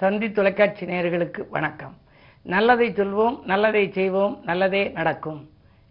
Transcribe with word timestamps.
தந்தி 0.00 0.32
தொலைக்காட்சி 0.32 0.86
நேயர்களுக்கு 0.86 1.42
வணக்கம். 1.50 1.94
நல்லதை 2.42 2.88
சொல்வோம் 2.88 3.36
நல்லதை 3.44 3.92
செய்வோம் 3.92 4.34
நல்லதே 4.44 4.88
நடக்கும். 4.88 5.38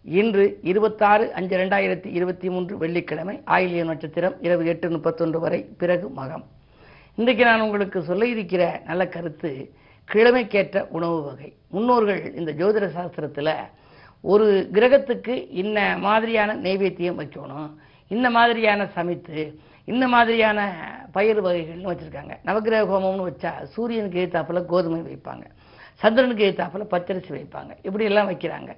இன்று 0.05 0.60
இருபத்தாறு 0.62 1.33
அஞ்சு 1.33 1.58
ரெண்டாயிரத்தி 1.58 2.10
இருபத்தி 2.18 2.49
மூன்று 2.49 2.78
வெள்ளிக்கிழமை 2.78 3.36
ஆயிலிய 3.46 3.83
நட்சத்திரம் 3.83 4.36
இரவு 4.41 4.65
எட்டு 4.65 4.90
முப்பத்தொன்று 4.90 5.40
வரை 5.40 5.60
பிறகு 5.78 6.10
மகம். 6.18 6.44
இன்றைக்கு 7.15 7.44
நான் 7.44 7.62
உங்களுக்கு 7.62 8.01
சொல்ல 8.01 8.28
இருக்கிற 8.28 8.81
நல்ல 8.86 9.08
கருத்து 9.08 9.72
கிழமைக்கேற்ற 10.08 10.85
உணவு 10.90 11.22
வகை. 11.22 11.53
முன்னோர்கள் 11.69 12.22
இந்த 12.33 12.51
ஜோதிட 12.51 12.90
சாஸ்திரத்தில் 12.97 13.53
ஒரு 14.22 14.69
கிரகத்துக்கு 14.74 15.47
இன்ன 15.49 15.97
மாதிரியான 15.97 16.55
நைவேத்தியம் 16.55 17.20
வைக்கணும் 17.23 17.70
இந்த 18.08 18.30
மாதிரியான 18.30 18.85
சமைத்து 18.85 19.59
இந்த 19.86 20.08
மாதிரியான 20.08 20.59
பயிர் 21.18 21.42
வகைகள்னு 21.46 21.92
வச்சுருக்காங்க. 21.92 22.34
நவக்கிரக 22.48 22.92
ஹோமம்னு 22.94 23.28
வச்சா 23.30 23.52
சூரியனுக்கு 23.73 24.22
எதிர்த்தாப்புல 24.23 24.62
கோதுமை 24.72 25.00
வைப்பாங்க. 25.10 25.46
சந்திரனுக்கு 26.04 26.46
எதிர்த்தாப்புல 26.50 26.86
பச்சரிசி 26.94 27.32
வைப்பாங்க. 27.38 27.72
இப்படியெல்லாம் 27.88 28.30
வைக்கிறாங்க. 28.32 28.72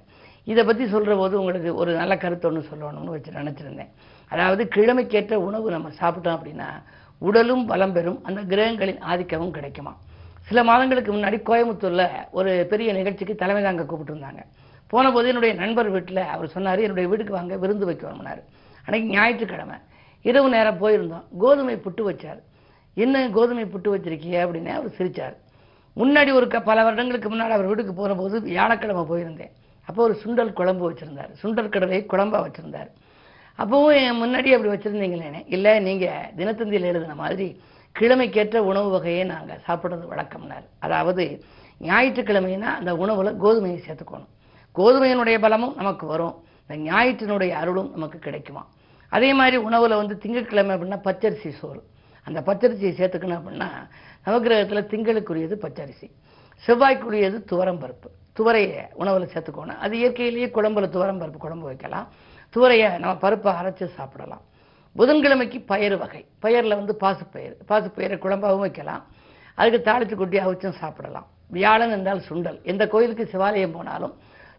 இதை 0.52 0.62
பற்றி 0.64 0.84
சொல்கிற 0.92 1.14
போது 1.16 1.34
உங்களுக்கு 1.40 1.70
ஒரு 1.80 1.92
நல்ல 2.00 2.16
கருத்து 2.16 2.48
ஒன்று 2.48 2.68
சொல்லணும்னு 2.70 3.14
வச்சு 3.14 3.30
நினச்சிருந்தேன். 3.38 3.90
அதாவது 4.32 4.62
கிழமைக்கேற்ற 4.74 5.34
உணவு 5.48 5.66
நம்ம 5.70 5.88
சாப்பிட்டோம் 6.00 6.36
அப்படின்னா 6.36 6.68
உடலும் 7.26 7.64
பலம் 7.70 7.94
பெறும் 7.96 8.20
அந்த 8.28 8.40
கிரகங்களின் 8.50 9.02
ஆதிக்கமும் 9.10 9.54
கிடைக்குமா? 9.56 9.92
சில 10.48 10.62
மாதங்களுக்கு 10.64 11.10
முன்னாடி 11.14 11.38
கோயம்புத்தூரில் 11.48 12.06
ஒரு 12.30 12.52
பெரிய 12.70 12.92
நிகழ்ச்சிக்கு 12.92 13.34
தலைமை 13.34 13.62
தாங்க 13.62 13.82
கூப்பிட்டுருந்தாங்க. 13.82 14.42
போன 14.92 15.10
போது 15.12 15.26
என்னுடைய 15.28 15.52
நண்பர் 15.54 15.88
வீட்டில் 15.88 16.22
அவர் 16.34 16.54
சொன்னார் 16.56 16.84
என்னுடைய 16.86 17.06
வீட்டுக்கு 17.08 17.38
வாங்க 17.38 17.56
விருந்து 17.56 17.88
வைக்கணும்னாரு. 17.90 18.42
அன்னைக்கு 18.84 19.08
ஞாயிற்றுக்கிழமை. 19.16 19.78
இரவு 20.22 20.48
நேரம் 20.48 20.82
போயிருந்தோம் 20.82 21.24
கோதுமை 21.38 21.76
புட்டு 21.76 22.00
வச்சார். 22.00 22.40
என்ன 22.94 23.30
கோதுமை 23.30 23.64
புட்டு 23.64 23.88
வச்சிருக்கீங்க 23.88 24.36
அப்படின்னு 24.36 24.68
அவர் 24.68 24.90
சிரிச்சார். 24.90 25.36
முன்னாடி 25.96 26.32
ஒரு 26.32 26.48
க- 26.48 26.60
பல 26.60 26.82
வருடங்களுக்கு 26.82 27.34
முன்னாடி 27.34 27.50
அவர் 27.50 27.66
வீட்டுக்கு 27.66 27.94
போன 27.94 28.14
போது 28.14 28.40
வியாழக்கிழமை 28.40 29.02
போயிருந்தேன். 29.02 29.50
அப்போ 29.86 30.02
ஒரு 30.02 30.18
சுண்டல் 30.24 30.52
குழம்பு 30.52 30.90
வச்சுருந்தார். 30.90 31.34
சுண்டல் 31.42 31.68
கடலை 31.68 32.06
குழம்பா 32.08 32.46
வச்சுருந்தார். 32.46 32.90
அப்போவும் 33.58 33.94
என் 33.94 34.22
முன்னாடி 34.22 34.52
அப்படி 34.52 34.68
வச்சுருந்தீங்களேனே. 34.68 35.44
இல்லை 35.46 35.78
நீங்கள் 35.78 36.32
தினத்தந்தியில் 36.36 36.80
எழுதின 36.80 37.14
மாதிரி 37.14 37.60
கிழமைக்கேற்ற 37.98 38.56
உணவு 38.56 38.90
வகையை 38.90 39.24
நாங்கள் 39.24 39.60
சாப்பிட்றது 39.68 40.08
வழக்கம்னார். 40.10 40.64
அதாவது 40.78 41.44
ஞாயிற்றுக்கிழமைனா 41.80 42.60
அந்த 42.60 42.96
உணவில் 42.96 43.42
கோதுமையை 43.42 43.80
சேர்த்துக்கணும். 43.88 44.26
கோதுமையினுடைய 44.74 45.38
பலமும் 45.38 45.74
நமக்கு 45.76 46.06
வரும். 46.06 46.34
இந்த 46.68 46.92
ஞாயிற்றினுடைய 46.92 47.50
அருளும் 47.50 47.90
நமக்கு 47.92 48.18
கிடைக்குமா? 48.18 48.66
அதே 49.08 49.34
மாதிரி 49.34 49.56
உணவில் 49.56 49.96
வந்து 49.96 50.18
திங்கட்கிழமை 50.18 50.76
அப்படின்னா 50.76 51.00
பச்சரிசி 51.04 51.48
சோறு. 51.48 51.82
அந்த 52.22 52.40
பச்சரிசியை 52.40 52.92
சேர்த்துக்கணும் 53.00 53.40
அப்படின்னா 53.40 53.68
நவகிரகத்தில் 54.26 54.86
திங்களுக்குரியது 54.86 55.54
பச்சரிசி. 55.54 56.10
செவ்வாய்க்குரியது 56.66 57.44
துவரம் 57.44 57.80
பருப்பு. 57.80 58.40
துவரையை 58.40 58.82
உணவில் 58.94 59.28
சேர்த்துக்கணும். 59.28 59.76
அது 59.76 59.96
இயற்கையிலேயே 59.96 60.46
குழம்புல 60.46 60.88
துவரம் 60.88 61.20
பருப்பு 61.20 61.36
குழம்பு 61.36 61.66
வைக்கலாம். 61.66 62.08
துவரையை 62.56 62.98
நம்ம 62.98 63.16
பருப்பை 63.16 63.52
அரைச்சி 63.52 63.86
சாப்பிடலாம். 63.86 64.40
புதன்கிழமைக்கு 64.96 65.64
பயறு 65.68 65.98
வகை. 65.98 66.26
பயிரில் 66.38 66.74
வந்து 66.74 66.96
பாசுப்பயிறு. 67.00 67.56
பாசுப்பயிரை 67.68 68.18
குழம்பாகவும் 68.18 68.58
வைக்கலாம். 68.58 69.04
அதுக்கு 69.54 69.90
தாளித்து 69.90 70.14
கொட்டி 70.14 70.38
அவிச்சும் 70.38 70.78
சாப்பிடலாம். 70.78 71.26
வியாழன் 71.46 71.90
என்றால் 71.90 72.22
சுண்டல். 72.28 72.62
எந்த 72.62 72.88
கோயிலுக்கு 72.88 73.28
சிவாலயம் 73.32 73.72
போனாலும் 73.72 74.16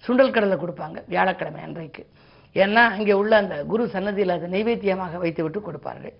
சுண்டல் 0.08 0.31
கடலை 0.31 0.58
கொடுப்பாங்க. 0.58 1.03
வியாழக்கிழமை 1.08 1.61
அன்றைக்கு. 1.61 2.08
ஏன்னா 2.53 2.83
அங்கே 2.95 3.14
உள்ள 3.14 3.38
அந்த 3.38 3.64
குரு 3.64 3.89
சன்னதியில் 3.89 4.36
அதை 4.36 4.47
நைவேத்தியமாக 4.55 5.17
வைத்து 5.17 5.44
விட்டு 5.44 5.61
கொடுப்பார்கள். 5.61 6.14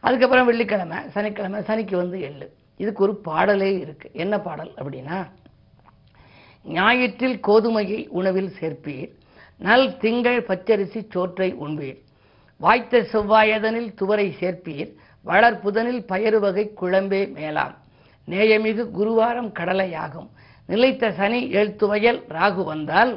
அதுக்கப்புறம் 0.00 0.46
வெள்ளிக்கிழமை 0.46 0.98
சனிக்கிழமை 1.10 1.60
சனிக்கு 1.60 1.96
வந்து 1.96 2.20
எள்ளு. 2.20 2.46
இதுக்கு 2.76 3.02
ஒரு 3.02 3.20
பாடலே 3.24 3.70
இருக்கு. 3.78 4.10
என்ன 4.12 4.38
பாடல் 4.38 4.72
அப்படின்னா 4.80 5.18
ஞாயிற்றில் 6.64 7.38
கோதுமையை 7.48 8.08
உணவில் 8.08 8.52
சேர்ப்பீர் 8.60 9.10
நல் 9.58 9.96
திங்கள் 9.96 10.40
பச்சரிசி 10.42 11.00
சோற்றை 11.10 11.54
உண்பீர் 11.54 11.98
வாய்த்த 12.60 13.00
செவ்வாயதனில் 13.12 13.90
துவரை 14.00 14.34
சேர்ப்பீர் 14.40 14.90
வளர் 15.22 15.60
புதனில் 15.60 16.02
பயறு 16.08 16.38
வகை 16.38 16.64
குழம்பே 16.80 17.32
மேலாம். 17.32 17.74
நேயமிகு 18.28 18.84
குருவாரம் 18.98 19.50
கடலையாகும். 19.52 20.28
நிலைத்த 20.66 21.12
சனி 21.12 21.50
எழுத்துவயல் 21.50 22.20
ராகு 22.28 22.64
வந்தால் 22.64 23.12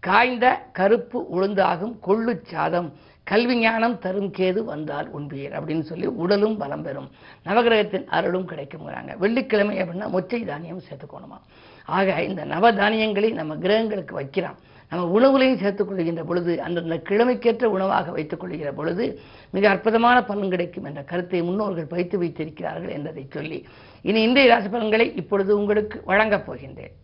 காய்ந்த 0.00 0.46
கருப்பு 0.72 1.18
உளுந்தாகும் 1.34 1.94
கொள்ளு 2.06 2.32
சாதம். 2.42 2.88
கல்வி 3.24 3.54
ஞானம் 3.58 3.98
தரும் 3.98 4.28
கேது 4.30 4.60
வந்தால் 4.64 5.08
உண்பீர் 5.16 5.54
அப்படின்னு 5.58 5.80
சொல்லி 5.80 6.06
உடலும் 6.06 6.56
பலம் 6.56 6.82
பெறும். 6.82 7.08
நவகிரகத்தின் 7.44 8.06
அருளும் 8.06 8.48
கிடைக்குங்கிறாங்க 8.48 9.18
வெள்ளிக்கிழமை 9.18 9.80
அப்படின்னா 9.82 10.08
மொச்சை 10.12 10.44
தானியம் 10.44 10.84
சேர்த்துக்கணுமா? 10.88 11.38
ஆக 11.84 12.22
இந்த 12.22 12.44
நவதானியங்களை 12.44 13.32
நம்ம 13.32 13.56
கிரகங்களுக்கு 13.56 14.20
வைக்கிறோம் 14.20 14.58
நம்ம 14.90 15.04
உணவுலையும் 15.18 15.60
சேர்த்துக் 15.60 15.88
கொள்கின்ற 15.88 16.24
பொழுது 16.24 16.62
அந்தந்த 16.62 16.96
கிழமைக்கேற்ற 17.08 17.64
உணவாக 17.64 18.10
வைத்துக் 18.10 18.40
கொள்கிற 18.40 18.72
பொழுது 18.72 19.20
மிக 19.50 19.68
அற்புதமான 19.68 20.24
பலன் 20.24 20.48
கிடைக்கும் 20.48 20.84
என்ற 20.84 21.02
கருத்தை 21.02 21.42
முன்னோர்கள் 21.42 21.92
பயித்து 21.94 22.18
வைத்திருக்கிறார்கள் 22.18 22.88
என்பதை 22.88 23.26
சொல்லி 23.30 23.66
இனி 24.02 24.22
இந்திய 24.22 24.48
ராசி 24.48 24.68
பலன்களை 24.68 25.14
இப்பொழுது 25.14 25.58
உங்களுக்கு 25.58 26.02
வழங்கப் 26.04 26.46
போகின்றேன். 26.50 26.94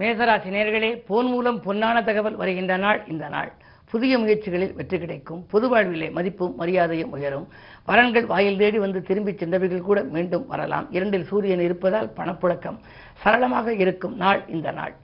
மேசராசி 0.00 0.50
நேர்களே 0.52 1.02
போன் 1.06 1.26
மூலம் 1.26 1.62
பொன்னான 1.62 2.04
தகவல் 2.04 2.36
வருகின்ற 2.36 2.76
நாள் 2.76 3.00
இந்த 3.08 3.28
நாள். 3.28 3.52
புதிய 3.90 4.18
முயற்சிகளில் 4.18 4.74
வெற்றி 4.74 4.98
கிடைக்கும். 4.98 5.46
பொது 5.46 5.68
வாழ்விலே 5.68 6.10
மதிப்பும் 6.10 6.54
மரியாதையும் 6.56 7.10
உயரும். 7.10 7.48
வரன்கள் 7.86 8.26
வாயில் 8.26 8.58
தேடி 8.58 8.78
வந்து 8.78 9.02
திரும்பிச் 9.02 9.38
சென்றவர்கள் 9.38 9.86
கூட 9.88 10.02
மீண்டும் 10.02 10.46
வரலாம். 10.46 10.86
இரண்டில் 10.90 11.26
சூரியன் 11.26 11.60
இருப்பதால் 11.60 12.12
பணப்புழக்கம் 12.16 12.78
சரளமாக 13.22 13.74
இருக்கும் 13.74 14.16
நாள் 14.16 14.42
இந்த 14.48 14.70
நாள். 14.70 14.94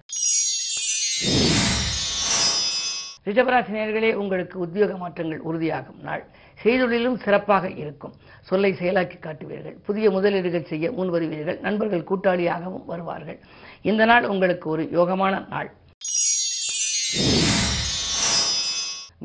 ரிஷபராசி 3.27 3.73
நேர்களே 3.79 4.15
உங்களுக்கு 4.15 4.59
உத்தியோக 4.59 4.97
மாற்றங்கள் 4.97 5.41
உறுதியாகும் 5.41 6.01
நாள். 6.03 6.25
செய்தொழிலும் 6.65 7.19
சிறப்பாக 7.25 7.71
இருக்கும். 7.71 8.15
சொல்லை 8.41 8.73
செயலாக்கி 8.73 9.19
காட்டுவீர்கள். 9.19 9.77
புதிய 9.87 10.11
முதலீடுகள் 10.11 10.65
செய்ய 10.65 10.93
முன் 10.93 11.13
வருவீர்கள் 11.13 11.61
நண்பர்கள் 11.61 12.09
கூட்டாளியாகவும் 12.11 12.85
வருவார்கள். 12.87 13.39
இந்த 13.83 14.05
நாள் 14.05 14.25
உங்களுக்கு 14.25 14.71
ஒரு 14.71 14.85
யோகமான 14.99 15.35
நாள். 15.51 15.71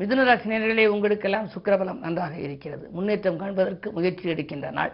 மிதுன 0.00 0.22
ராசி 0.24 0.86
உங்களுக்கெல்லாம் 0.92 1.50
சுக்கிரபலம் 1.54 2.00
நன்றாக 2.04 2.34
இருக்கிறது. 2.38 2.84
முன்னேற்றம் 2.94 3.36
காண்பதற்கு 3.42 3.92
முயற்சி 3.92 4.28
எடுக்கின்ற 4.32 4.70
நாள். 4.70 4.92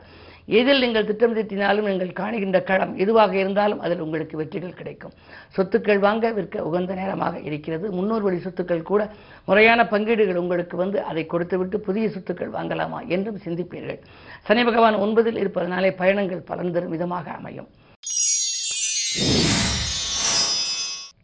எதில் 0.58 0.82
நீங்கள் 0.84 1.06
திட்டம் 1.08 1.34
தீட்டினாலும் 1.36 1.88
நீங்கள் 1.90 2.12
காணுகின்ற 2.20 2.62
களம் 2.70 2.96
எதுவாக 2.96 3.36
இருந்தாலும் 3.38 3.80
அதில் 3.80 4.02
உங்களுக்கு 4.06 4.36
வெற்றிகள் 4.40 4.76
கிடைக்கும். 4.80 5.14
சொத்துக்கள் 5.56 6.00
வாங்க 6.06 6.32
விற்க 6.38 6.64
உகந்த 6.68 6.94
நேரமாக 7.00 7.40
இருக்கிறது. 7.48 7.92
முன்னோர் 7.98 8.26
வழி 8.26 8.40
சொத்துக்கள் 8.46 8.88
கூட 8.90 9.10
முறையான 9.48 9.86
பங்கீடுகள் 9.92 10.42
உங்களுக்கு 10.42 10.76
வந்து 10.76 11.04
அதை 11.04 11.26
கொடுத்துவிட்டு 11.26 11.80
புதிய 11.80 12.08
சொத்துக்கள் 12.08 12.54
வாங்கலாமா 12.58 13.00
என்றும் 13.06 13.42
சிந்திப்பீர்கள். 13.46 14.00
சனி 14.48 14.64
பகவான் 14.64 14.94
ஒன்பதில் 14.94 15.40
இருப்பதனாலே 15.44 15.92
பயணங்கள் 16.02 16.48
பலன் 16.50 16.72
தரும் 16.72 16.90
விதமாக 16.90 17.30
அமையும். 17.30 17.70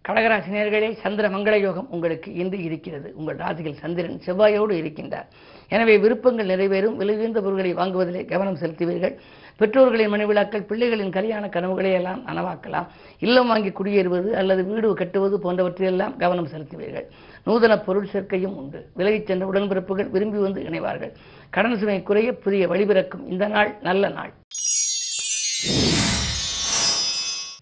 கடகராசி 0.06 0.50
நேர்களே 0.55 0.89
சந்திர 1.03 1.28
மங்கள 1.28 1.55
யோகம் 1.61 1.87
உங்களுக்கு 1.91 2.34
இன்று 2.34 2.59
இருக்கிறது. 2.62 3.12
உங்கள் 3.17 3.37
ராசியில் 3.37 3.78
சந்திரன் 3.81 4.21
செவ்வாயோடு 4.27 4.75
இருக்கின்றார். 4.83 5.27
எனவே 5.69 5.99
விருப்பங்கள் 5.99 6.50
நிறைவேறும். 6.53 6.99
விலையுயர்ந்த 7.00 7.41
பொருட்களை 7.47 7.72
வாங்குவதிலே 7.75 8.25
கவனம் 8.25 8.59
செலுத்துவீர்கள். 8.59 9.15
பெற்றோர்களின் 9.56 10.12
மனைவிழாக்கள் 10.12 10.66
பிள்ளைகளின் 10.71 11.11
கல்யாண 11.11 11.49
கனவுகளை 11.49 11.93
எல்லாம் 11.93 12.21
நனவாக்கலாம். 12.27 12.87
இல்லம் 13.19 13.47
வாங்கி 13.47 13.69
குடியேறுவது 13.69 14.31
அல்லது 14.31 14.65
வீடு 14.65 14.95
கட்டுவது 14.95 15.39
போன்றவற்றையெல்லாம் 15.45 16.16
கவனம் 16.16 16.50
செலுத்துவீர்கள். 16.55 17.06
நூதன 17.45 17.78
பொருள் 17.78 18.09
சேர்க்கையும் 18.12 18.56
உண்டு. 18.62 18.87
விலகிச் 18.97 19.27
சென்ற 19.27 19.47
உடன்பிறப்புகள் 19.53 20.10
விரும்பி 20.10 20.39
வந்து 20.39 20.63
இணைவார்கள். 20.63 21.15
கடன் 21.51 21.78
சுமை 21.78 22.03
குறைய 22.03 22.33
புதிய 22.33 22.69
வழிபிறக்கும் 22.69 23.27
இந்த 23.27 23.47
நாள் 23.47 23.72
நல்ல 23.83 24.09
நாள். 24.09 24.33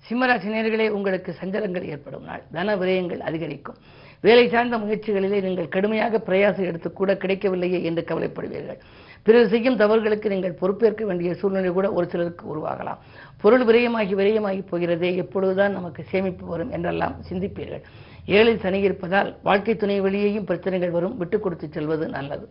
சிம்மராசி 0.08 0.48
நேர்களே 0.48 0.88
உங்களுக்கு 0.88 1.34
சஞ்சலங்கள் 1.40 1.84
ஏற்படும் 1.84 2.24
நாள். 2.24 2.42
தன 2.52 2.76
விரயங்கள் 2.76 3.18
அதிகரிக்கும். 3.18 3.76
வேலை 4.20 4.48
சார்ந்த 4.48 4.78
முயற்சிகளிலே 4.78 5.42
நீங்கள் 5.42 5.68
கடுமையாக 5.68 6.22
பிரயாசம் 6.26 6.64
எடுத்து 6.64 6.92
கூட 6.92 7.16
கிடைக்கவில்லையே 7.16 7.82
என்று 7.82 8.04
கவலைப்படுவீர்கள். 8.08 8.78
பிறர் 9.22 9.48
செய்யும் 9.48 9.76
தவறுகளுக்கு 9.76 10.28
நீங்கள் 10.28 10.52
பொறுப்பேற்க 10.52 11.04
வேண்டிய 11.04 11.34
சூழ்நிலை 11.34 11.70
கூட 11.70 11.92
ஒரு 11.92 12.08
சிலருக்கு 12.08 12.56
உருவாகலாம். 12.56 12.98
பொருள் 13.40 13.64
விரயமாகி 13.64 14.14
விரயமாகி 14.14 14.66
போகிறதே 14.66 15.16
எப்பொழுதுதான் 15.16 15.72
நமக்கு 15.72 16.04
சேமிப்பு 16.04 16.46
வரும் 16.46 16.70
என்றெல்லாம் 16.70 17.16
சிந்திப்பீர்கள். 17.30 17.82
ஏழில் 18.26 18.58
சனி 18.58 18.80
இருப்பதால் 18.80 19.36
வாழ்க்கை 19.42 19.76
துணை 19.76 20.00
வெளியேயும் 20.00 20.44
பிரச்சனைகள் 20.44 20.90
வரும். 20.90 21.16
விட்டுக் 21.16 21.42
கொடுத்து 21.42 21.68
செல்வது 21.70 22.08
நல்லது. 22.08 22.48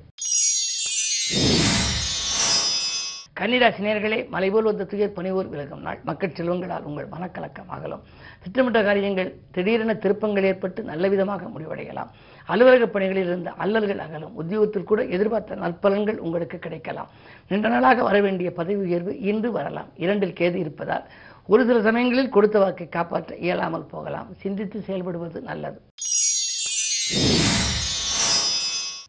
கன்னிராசி 3.44 3.82
நேர்களே 3.86 4.18
மலை 4.34 4.50
போல் 4.50 4.68
வந்த 4.68 4.84
துயர் 4.92 5.16
பணிவோர் 5.16 5.48
விலகும் 5.54 5.82
நாள். 5.86 5.98
மக்கள் 6.10 6.36
செல்வங்களால் 6.38 6.86
உங்கள் 6.90 7.08
மனக்கலக்கம் 7.14 7.72
அகலும். 7.76 8.04
திட்டமிட்ட 8.44 8.80
காரியங்கள் 8.84 9.30
திடீரென 9.56 9.94
திருப்பங்கள் 10.04 10.48
ஏற்பட்டு 10.50 10.84
நல்ல 10.84 11.08
விதமாக 11.14 11.50
முடிவடையலாம். 11.56 12.12
அலுவலக 12.46 12.88
பணிகளில் 12.88 13.26
இருந்த 13.26 13.52
அல்லல்கள் 13.64 14.04
அகலும். 14.06 14.34
உத்தியோகத்தில் 14.42 14.90
கூட 14.92 15.04
எதிர்பார்த்த 15.16 15.60
நற்பலன்கள் 15.66 16.22
உங்களுக்கு 16.28 16.60
கிடைக்கலாம். 16.60 17.12
நீண்ட 17.50 17.74
நாளாக 17.76 18.04
வர 18.04 18.22
வேண்டிய 18.22 18.52
பதவி 18.60 18.80
உயர்வு 18.86 19.20
இன்று 19.32 19.52
வரலாம். 19.52 19.92
இரண்டில் 20.06 20.38
கேது 20.40 20.56
இருப்பதால் 20.56 21.06
ஒரு 21.48 21.66
சில 21.66 21.82
சமயங்களில் 21.82 22.34
கொடுத்த 22.38 22.60
வாக்கை 22.60 22.88
காப்பாற்ற 22.90 23.36
இயலாமல் 23.48 23.90
போகலாம். 23.96 24.30
சிந்தித்து 24.44 24.80
செயல்படுவது 24.88 25.42
நல்லது. 25.52 25.80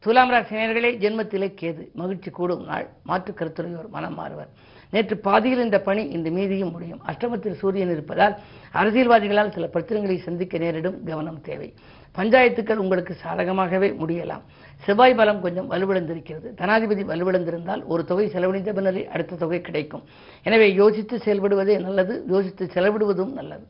துலாம் 0.05 0.31
ராசினியர்களே 0.31 0.89
ஜென்மத்திலே 1.03 1.47
கேது 1.61 1.83
மகிழ்ச்சி 2.01 2.31
கூடும் 2.31 2.65
நாள். 2.65 2.87
மாற்று 3.03 3.33
கருத்துரையோர் 3.33 3.89
மனம் 3.89 4.15
மாறுவர். 4.15 4.51
நேற்று 4.91 5.17
பாதியில் 5.17 5.63
இந்த 5.65 5.79
பணி 5.81 6.03
இந்த 6.17 6.31
மீதியும் 6.31 6.71
முடியும். 6.71 7.01
அஷ்டமத்தில் 7.11 7.57
சூரியன் 7.61 7.91
இருப்பதால் 7.91 8.35
அரசியல்வாதிகளால் 8.75 9.53
சில 9.55 9.69
பிரச்சனைகளை 9.73 10.17
சந்திக்க 10.19 10.59
நேரிடும் 10.59 10.99
கவனம் 11.05 11.41
தேவை. 11.41 11.69
பஞ்சாயத்துக்கள் 12.19 12.83
உங்களுக்கு 12.85 13.17
சாதகமாகவே 13.25 13.91
முடியலாம். 14.03 14.45
செவ்வாய் 14.85 15.15
பலம் 15.15 15.41
கொஞ்சம் 15.41 15.71
வலுவிழந்திருக்கிறது. 15.71 16.51
தனாதிபதி 16.61 17.05
வலுவிழந்திருந்தால் 17.13 17.83
ஒரு 17.87 18.05
தொகை 18.05 18.29
செலவழிந்த 18.29 18.73
பின்னரே 18.73 19.07
அடுத்த 19.07 19.37
தொகை 19.37 19.61
கிடைக்கும். 19.61 20.05
எனவே 20.43 20.75
யோசித்து 20.83 21.17
செயல்படுவதே 21.25 21.81
நல்லது. 21.81 22.25
யோசித்து 22.29 22.71
செலவிடுவதும் 22.75 23.33
நல்லது. 23.41 23.67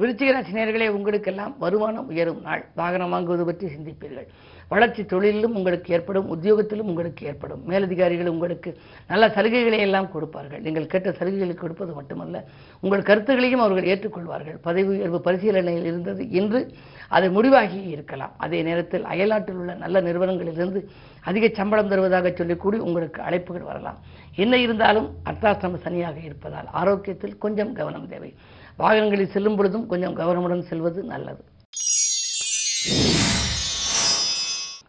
விருச்சிக 0.00 0.30
ராசினியர்களே 0.34 0.86
உங்களுக்கெல்லாம் 0.94 1.52
வருமானம் 1.58 2.08
உயரும் 2.12 2.40
நாள். 2.46 2.62
வாகனம் 2.80 3.12
வாங்குவது 3.14 3.44
பற்றி 3.48 3.66
சிந்திப்பீர்கள். 3.66 4.26
வளர்ச்சி 4.72 5.02
தொழிலிலும் 5.02 5.54
உங்களுக்கு 5.58 5.92
ஏற்படும் 5.96 6.28
உத்தியோகத்திலும் 6.34 6.88
உங்களுக்கு 6.90 7.22
ஏற்படும். 7.30 7.60
மேலதிகாரிகள் 7.70 8.30
உங்களுக்கு 8.32 8.70
நல்ல 9.10 9.24
சலுகைகளை 9.36 9.78
எல்லாம் 9.86 10.08
கொடுப்பார்கள். 10.14 10.62
நீங்கள் 10.66 10.88
கேட்ட 10.92 11.10
சலுகைகளை 11.18 11.54
கொடுப்பது 11.54 11.92
மட்டுமல்ல 11.98 12.40
உங்கள் 12.80 13.06
கருத்துக்களையும் 13.08 13.62
அவர்கள் 13.64 13.90
ஏற்றுக்கொள்வார்கள். 13.92 14.58
பதவி 14.66 14.88
உயர்வு 14.94 15.20
பரிசீலனையில் 15.26 15.88
இருந்தது 15.90 16.24
இன்று 16.38 16.62
அது 17.16 17.28
முடிவாகி 17.36 17.80
இருக்கலாம். 17.94 18.34
அதே 18.38 18.62
நேரத்தில் 18.62 19.04
அயல்நாட்டில் 19.04 19.60
உள்ள 19.62 19.74
நல்ல 19.84 20.00
நிறுவனங்களிலிருந்து 20.00 20.82
அதிக 21.30 21.52
சம்பளம் 21.60 21.92
தருவதாக 21.92 22.34
சொல்லிக்கூடி 22.40 22.80
உங்களுக்கு 22.88 23.20
அழைப்புகள் 23.28 23.68
வரலாம். 23.70 24.00
என்ன 24.44 24.54
இருந்தாலும் 24.56 25.08
அர்த்தாசிரம 25.30 25.80
சனியாக 25.86 26.18
இருப்பதால் 26.24 26.68
ஆரோக்கியத்தில் 26.82 27.38
கொஞ்சம் 27.38 27.72
கவனம் 27.72 28.08
தேவை. 28.08 28.32
வாகனங்களில் 28.78 29.32
செல்லும் 29.34 29.56
பொழுதும் 29.56 29.86
கொஞ்சம் 29.86 30.16
கவனமுடன் 30.16 30.68
செல்வது 30.70 31.00
நல்லது. 31.02 31.42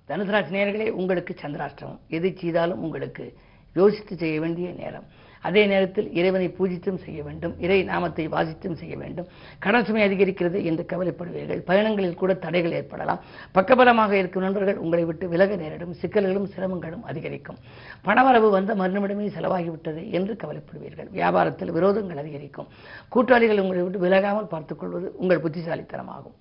தனுசு 0.10 0.34
ராசி 0.36 0.52
நேர்களே 0.56 0.88
உங்களுக்கு 1.02 1.34
சந்திராஷ்டிரமம் 1.42 2.00
எது 2.08 2.30
செய்தாலும் 2.40 2.82
உங்களுக்கு 2.86 3.26
யோசித்து 3.74 4.16
செய்ய 4.18 4.40
வேண்டிய 4.40 4.68
நேரம். 4.78 5.06
அதே 5.48 5.64
நேரத்தில் 5.72 6.08
இறைவனை 6.20 6.48
பூஜித்தும் 6.58 7.00
செய்ய 7.06 7.20
வேண்டும் 7.28 7.54
இறை 7.66 7.78
நாமத்தை 7.90 8.26
வாசித்தும் 8.36 8.78
செய்ய 8.82 8.96
வேண்டும். 9.02 9.28
கடன் 9.66 9.86
சுமை 9.88 10.04
அதிகரிக்கிறது 10.08 10.60
என்று 10.70 10.86
கவலைப்படுவீர்கள். 10.92 11.62
பயணங்களில் 11.70 12.20
கூட 12.22 12.34
தடைகள் 12.46 12.78
ஏற்படலாம். 12.80 13.22
பக்கபலமாக 13.58 14.14
இருக்கும் 14.22 14.46
நண்பர்கள் 14.48 14.82
உங்களை 14.86 15.04
விட்டு 15.10 15.28
விலக 15.34 15.56
நேரிடும். 15.56 15.94
சிக்கல்களும் 16.02 16.50
சிரமங்களும் 16.56 17.06
அதிகரிக்கும். 17.12 17.60
பணவரவு 18.08 18.50
வந்த 18.58 18.76
மறுநிமிடமே 18.82 19.28
செலவாகிவிட்டது 19.38 20.04
என்று 20.20 20.36
கவலைப்படுவீர்கள். 20.44 21.12
வியாபாரத்தில் 21.20 21.76
விரோதங்கள் 21.80 22.24
அதிகரிக்கும். 22.24 22.72
கூட்டாளிகள் 23.16 23.64
உங்களை 23.66 23.84
விட்டு 23.84 24.04
விலகாமல் 24.08 24.52
பார்த்துக்கொள்வது 24.56 25.10
உங்கள் 25.18 25.44
புத்திசாலித்தனமாகும். 25.46 26.36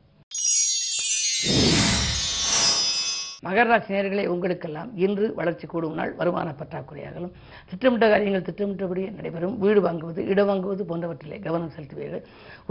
மகர 3.45 3.67
ராசி 3.71 4.27
உங்களுக்கெல்லாம் 4.35 4.91
இன்று 5.05 5.27
வளர்ச்சி 5.39 5.67
கூடும் 5.73 5.97
நாள். 5.99 6.13
வருமான 6.21 6.55
பற்றாக்குறையாகலும் 6.61 7.33
திட்டமிட்ட 7.71 8.07
காரியங்கள் 8.13 8.47
திட்டமிட்டபடியே 8.49 9.09
நடைபெறும். 9.17 9.57
வீடு 9.65 9.81
வாங்குவது 9.87 10.21
இடம் 10.33 10.49
வாங்குவது 10.51 10.85
போன்றவற்றிலே 10.91 11.39
கவனம் 11.47 11.73
செலுத்துவீர்கள். 11.77 12.25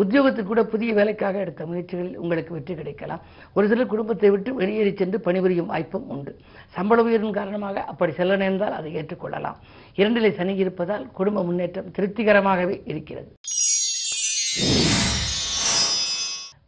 உத்தியோகத்தில் 0.04 0.50
கூட 0.52 0.64
புதிய 0.74 0.94
வேலைக்காக 1.00 1.40
எடுத்த 1.46 1.66
முயற்சிகளில் 1.72 2.18
உங்களுக்கு 2.24 2.56
வெற்றி 2.58 2.76
கிடைக்கலாம். 2.76 3.24
ஒரு 3.54 3.68
சிலர் 3.74 3.92
குடும்பத்தை 3.94 4.30
விட்டு 4.36 4.54
வெளியேறி 4.62 4.94
சென்று 5.02 5.20
பணிபுரியும் 5.28 5.72
வாய்ப்பும் 5.74 6.10
உண்டு. 6.16 6.34
சம்பள 6.78 7.02
உயர்வின் 7.08 7.38
காரணமாக 7.40 7.84
அப்படி 7.94 8.14
செல்ல 8.20 8.36
நேர்ந்தால் 8.44 8.78
அதை 8.80 8.92
ஏற்றுக்கொள்ளலாம். 8.96 9.60
இரண்டிலே 10.02 10.32
சனி 10.40 10.56
இருப்பதால் 10.56 11.06
குடும்ப 11.20 11.44
முன்னேற்றம் 11.44 11.92
திருப்திகரமாகவே 11.98 12.78
இருக்கிறது. 12.94 13.30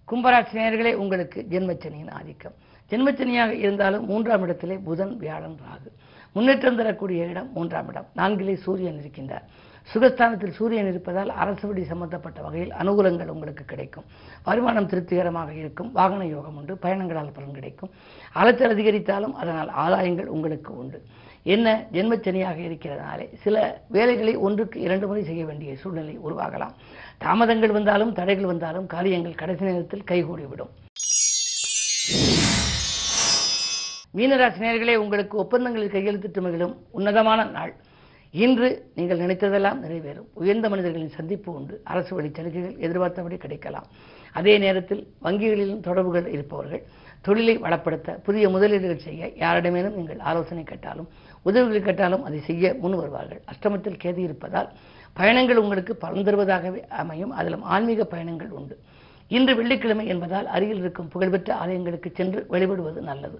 கும்பராசி 0.10 0.54
நேயர்களே 0.57 0.94
உங்களுக்கு 1.04 1.40
ஜென்மச்சனியின் 1.50 2.12
ஆதிக்கம். 2.19 2.56
ஜென்மச்சனியாக 2.92 3.50
இருந்தாலும் 3.50 4.06
மூன்றாம் 4.06 4.42
இடத்திலே 4.42 4.78
புதன் 4.78 5.18
வியாழன் 5.18 5.58
ராகு. 5.68 5.90
முன்னேற்றம் 6.34 6.76
தரக்கூடிய 6.76 7.26
இடம் 7.26 7.52
மூன்றாம் 7.54 7.88
இடம். 7.90 8.06
நான்கிலே 8.16 8.56
சூரியன் 8.56 9.02
இருக்கின்றார். 9.04 9.46
சுகஸ்தானத்தில் 9.94 10.50
சூரியன் 10.50 10.90
இருப்பதால் 10.90 11.30
அரசுபடி 11.30 11.84
சம்பந்தப்பட்ட 11.84 12.42
வகையில் 12.42 12.72
அனுகூலங்கள் 12.72 13.28
உங்களுக்கு 13.28 13.66
கிடைக்கும். 13.66 14.04
வருமானம் 14.44 14.88
திருப்திகரமாக 14.88 15.54
இருக்கும். 15.54 15.92
வாகன 15.92 16.26
யோகம் 16.26 16.58
உண்டு. 16.58 16.78
பயணங்களால் 16.78 17.32
பலன் 17.34 17.54
கிடைக்கும். 17.54 17.90
அலைச்சல் 18.34 18.76
அதிகரித்தாலும் 18.76 19.34
அதனால் 19.34 19.72
ஆதாயங்கள் 19.86 20.26
உங்களுக்கு 20.26 20.78
உண்டு. 20.78 21.04
என்ன? 21.44 21.86
ஜென்மச்சனியாக 21.92 22.58
இருக்கிறதுனாலே 22.58 23.36
சில 23.36 23.81
வேலைகளை 23.88 24.36
ஒன்றுக்கு 24.36 24.80
இரண்டு 24.80 25.08
முறை 25.08 25.24
செய்ய 25.24 25.46
வேண்டிய 25.46 25.76
சூழ்நிலை 25.76 26.20
உருவாகலாம். 26.20 26.74
தாமதங்கள் 27.18 27.72
வந்தாலும் 27.72 28.14
தடைகள் 28.14 28.46
வந்தாலும் 28.46 28.88
காரியங்கள் 28.88 29.36
கடைசி 29.36 29.66
நேரத்தில் 29.66 30.04
கைகூடிவிடும். 30.12 30.74
மீனராசி 34.18 34.60
நேர்களே 34.64 34.96
உங்களுக்கு 34.96 35.36
ஒப்பந்தங்களில் 35.38 35.94
கையெழுத்திட்டு 35.96 36.42
மகிழும் 36.42 36.76
உன்னதமான 36.98 37.44
நாள். 37.56 37.74
இன்று 38.44 38.68
நீங்கள் 38.96 39.20
நினைத்ததெல்லாம் 39.20 39.80
நிறைவேறும். 39.86 40.28
உயர்ந்த 40.34 40.70
மனிதர்களின் 40.70 41.16
சந்திப்பு 41.18 41.50
உண்டு. 41.54 41.82
அரசு 41.84 42.16
வழி 42.16 42.30
சலுகைகள் 42.38 42.78
எதிர்பார்த்தபடி 42.86 43.38
கிடைக்கலாம். 43.38 43.88
அதே 44.40 44.58
நேரத்தில் 44.58 45.02
வங்கிகளிலும் 45.26 45.82
தொடர்புகள் 45.88 46.28
இருப்பவர்கள். 46.36 46.84
தொழிலை 47.22 47.56
வளப்படுத்த 47.58 48.18
புதிய 48.28 48.50
முதலீடுகள் 48.50 49.04
செய்ய 49.08 49.32
யாரிடமேனும் 49.44 49.98
நீங்கள் 50.00 50.20
ஆலோசனை 50.20 50.64
கேட்டாலும் 50.64 51.10
உதவிகள் 51.42 51.88
கேட்டாலும் 51.88 52.24
அதை 52.24 52.40
செய்ய 52.40 52.74
முன் 52.84 52.96
வருவார்கள். 52.96 53.42
அஷ்டமத்தில் 53.52 54.02
கேது 54.04 54.18
இருப்பதால் 54.18 54.70
பயணங்கள் 55.14 55.58
உங்களுக்கு 55.58 55.96
பலன் 55.96 56.28
தருவதாகவே 56.28 56.82
அமையும். 57.02 57.32
அதிலும் 57.32 57.64
ஆன்மீக 57.76 58.06
பயணங்கள் 58.06 58.54
உண்டு. 58.60 58.78
இன்று 59.28 59.56
வெள்ளிக்கிழமை 59.56 60.08
என்பதால் 60.08 60.48
அருகில் 60.48 60.82
இருக்கும் 60.84 61.08
புகழ்பெற்ற 61.08 61.52
ஆலயங்களுக்கு 61.66 62.10
சென்று 62.14 62.46
வழிபடுவது 62.50 63.02
நல்லது. 63.12 63.40